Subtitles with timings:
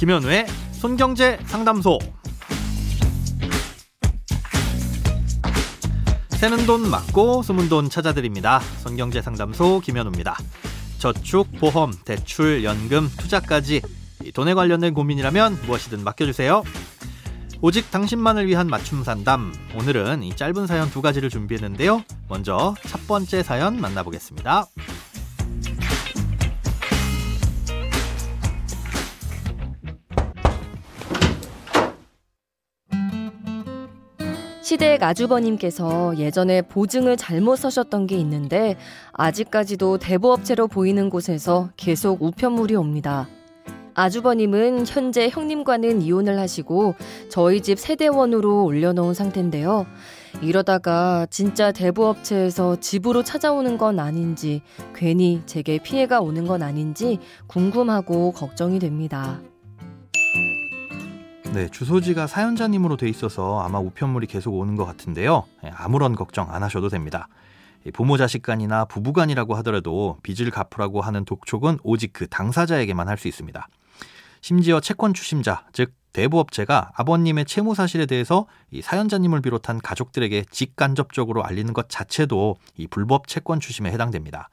[0.00, 1.98] 김현우의 손경제 상담소.
[6.30, 8.60] 새는 돈 맞고 숨은 돈 찾아드립니다.
[8.78, 10.38] 손경제 상담소 김현우입니다.
[10.98, 13.82] 저축, 보험, 대출, 연금, 투자까지
[14.32, 16.62] 돈에 관련된 고민이라면 무엇이든 맡겨주세요.
[17.60, 19.52] 오직 당신만을 위한 맞춤 상담.
[19.74, 22.04] 오늘은 이 짧은 사연 두 가지를 준비했는데요.
[22.26, 24.64] 먼저 첫 번째 사연 만나보겠습니다.
[34.70, 38.76] 시댁 아주버님께서 예전에 보증을 잘못 서셨던 게 있는데
[39.10, 43.28] 아직까지도 대부업체로 보이는 곳에서 계속 우편물이 옵니다.
[43.94, 46.94] 아주버님은 현재 형님과는 이혼을 하시고
[47.28, 49.86] 저희 집 세대원으로 올려놓은 상태인데요.
[50.40, 54.62] 이러다가 진짜 대부업체에서 집으로 찾아오는 건 아닌지
[54.94, 57.18] 괜히 제게 피해가 오는 건 아닌지
[57.48, 59.40] 궁금하고 걱정이 됩니다.
[61.52, 65.44] 네, 주소지가 사연자님으로 돼 있어서 아마 우편물이 계속 오는 것 같은데요.
[65.64, 67.28] 네, 아무런 걱정 안 하셔도 됩니다.
[67.92, 73.26] 부모 자식 간이나 부부 간이라고 하더라도 빚을 갚으라고 하는 독촉은 오직 그 당사자에게만 할 수
[73.26, 73.68] 있습니다.
[74.42, 81.72] 심지어 채권 추심자, 즉 대부업체가 아버님의 채무 사실에 대해서 이 사연자님을 비롯한 가족들에게 직간접적으로 알리는
[81.72, 84.48] 것 자체도 이 불법 채권 추심에 해당됩니다.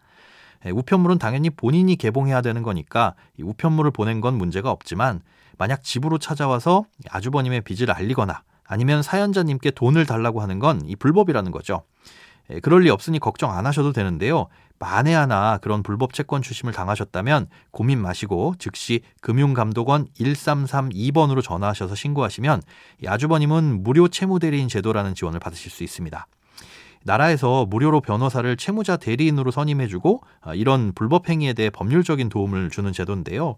[0.66, 5.22] 예, 우편물은 당연히 본인이 개봉해야 되는 거니까 이 우편물을 보낸 건 문제가 없지만
[5.58, 11.83] 만약 집으로 찾아와서 아주버님의 빚을 알리거나 아니면 사연자님께 돈을 달라고 하는 건 이 불법이라는 거죠.
[12.50, 14.47] 예, 그럴 리 없으니 걱정 안 하셔도 되는데요.
[14.80, 22.61] 만에 하나 그런 불법 채권 추심을 당하셨다면 고민 마시고 즉시 금융감독원 1332번으로 전화하셔서 신고하시면
[23.05, 26.28] 아주버님은 무료 채무대리인 제도라는 지원을 받으실 수 있습니다.
[27.03, 33.56] 나라에서 무료로 변호사를 채무자 대리인으로 선임해주고 아, 이런 불법 행위에 대해 법률적인 도움을 주는 제도인데요.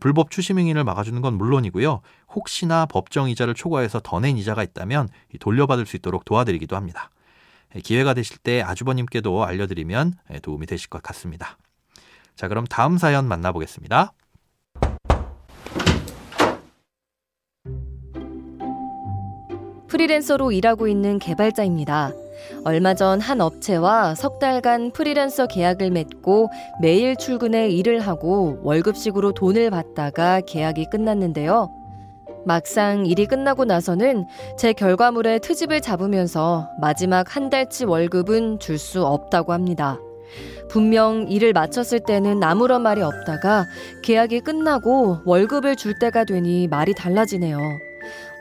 [0.00, 2.00] 불법 추심 행위를 막아주는 건 물론이고요.
[2.34, 5.08] 혹시나 법정 이자를 초과해서 더 낸 이자가 있다면
[5.40, 7.10] 돌려받을 수 있도록 도와드리기도 합니다.
[7.82, 11.56] 기회가 되실 때 아주버님께도 알려드리면 도움이 되실 것 같습니다.
[12.36, 14.12] 자, 그럼 다음 사연 만나보겠습니다.
[19.88, 22.12] 프리랜서로 일하고 있는 개발자입니다.
[22.64, 29.70] 얼마 전 한 업체와 석 달간 프리랜서 계약을 맺고 매일 출근해 일을 하고 월급식으로 돈을
[29.70, 31.70] 받다가 계약이 끝났는데요.
[32.46, 39.52] 막상 일이 끝나고 나서는 제 결과물에 트집을 잡으면서 마지막 한 달치 월급은 줄 수 없다고
[39.52, 39.98] 합니다.
[40.70, 43.66] 분명 일을 마쳤을 때는 아무런 말이 없다가
[44.02, 47.58] 계약이 끝나고 월급을 줄 때가 되니 말이 달라지네요.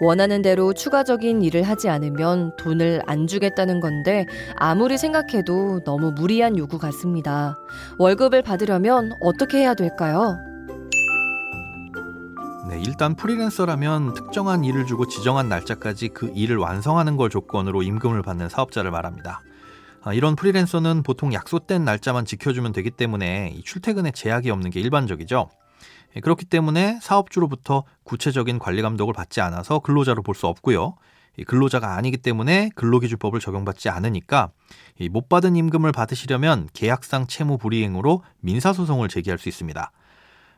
[0.01, 6.77] 원하는 대로 추가적인 일을 하지 않으면 돈을 안 주겠다는 건데 아무리 생각해도 너무 무리한 요구
[6.77, 7.57] 같습니다.
[7.97, 10.37] 월급을 받으려면 어떻게 해야 될까요?
[12.69, 18.47] 네, 일단 프리랜서라면 특정한 일을 주고 지정한 날짜까지 그 일을 완성하는 걸 조건으로 임금을 받는
[18.47, 19.41] 사업자를 말합니다.
[20.03, 25.49] 아, 이런 프리랜서는 보통 약속된 날짜만 지켜주면 되기 때문에 출퇴근에 제약이 없는 게 일반적이죠.
[26.15, 30.95] 예, 그렇기 때문에 사업주로부터 구체적인 관리 감독을 받지 않아서 근로자로 볼 수 없고요.
[31.47, 34.49] 근로자가 아니기 때문에 근로기준법을 적용받지 않으니까
[35.11, 39.91] 못 받은 임금을 받으시려면 계약상 채무 불이행으로 민사소송을 제기할 수 있습니다.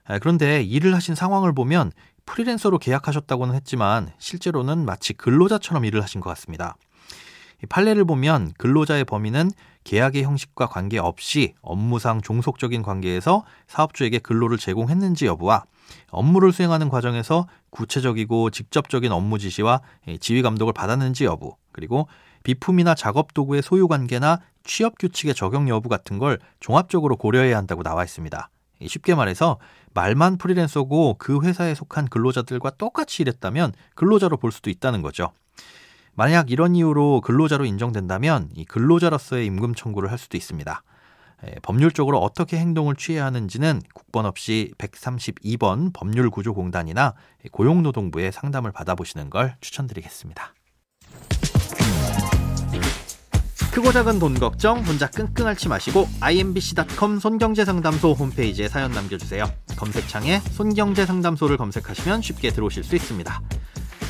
[0.05, 1.91] 아, 그런데 일을 하신 상황을 보면
[2.25, 6.75] 프리랜서로 계약하셨다고는 했지만 실제로는 마치 근로자처럼 일을 하신 것 같습니다.
[7.69, 9.51] 판례를 보면 근로자의 범위는
[9.83, 15.63] 계약의 형식과 관계없이 업무상 종속적인 관계에서 사업주에게 근로를 제공했는지 여부와
[16.09, 19.81] 업무를 수행하는 과정에서 구체적이고 직접적인 업무 지시와
[20.19, 22.07] 지휘 감독을 받았는지 여부, 그리고
[22.43, 28.03] 비품이나 작업 도구의 소유 관계나 취업 규칙의 적용 여부 같은 걸 종합적으로 고려해야 한다고 나와
[28.03, 28.49] 있습니다.
[28.87, 29.59] 쉽게 말해서
[29.93, 35.31] 말만 프리랜서고 그 회사에 속한 근로자들과 똑같이 일했다면 근로자로 볼 수도 있다는 거죠.
[36.13, 40.83] 만약 이런 이유로 근로자로 인정된다면 이 근로자로서의 임금 청구를 할 수도 있습니다.
[41.63, 47.15] 법률적으로 어떻게 행동을 취해야 하는지는 국번 없이 132번 법률구조공단이나
[47.51, 50.53] 고용노동부에 상담을 받아보시는 걸 추천드리겠습니다.
[53.71, 59.45] 크고 작은 돈 걱정 혼자 끙끙 앓지 마시고 imbc.com 손경제상담소 홈페이지에 사연 남겨주세요.
[59.77, 63.41] 검색창에 손경제상담소를 검색하시면 쉽게 들어오실 수 있습니다.